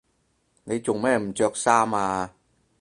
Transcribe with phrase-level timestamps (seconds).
[0.63, 2.31] 你做咩唔着衫呀？